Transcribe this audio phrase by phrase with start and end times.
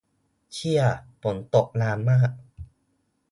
[0.53, 0.81] เชี่ย
[1.21, 2.29] ฝนตกนานมาก